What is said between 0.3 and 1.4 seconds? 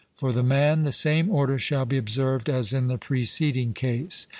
the man the same